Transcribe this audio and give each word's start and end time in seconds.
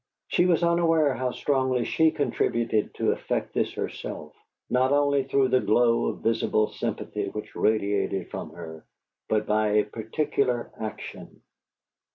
She 0.29 0.47
was 0.47 0.63
unaware 0.63 1.13
how 1.13 1.29
strongly 1.29 1.85
she 1.85 2.09
contributed 2.09 2.95
to 2.95 3.11
effect 3.11 3.53
this 3.53 3.73
herself, 3.73 4.33
not 4.67 4.91
only 4.91 5.25
through 5.25 5.49
the 5.49 5.59
glow 5.59 6.07
of 6.07 6.23
visible 6.23 6.69
sympathy 6.69 7.27
which 7.27 7.55
radiated 7.55 8.31
from 8.31 8.49
her, 8.53 8.83
but 9.29 9.45
by 9.45 9.73
a 9.73 9.83
particular 9.85 10.71
action. 10.79 11.43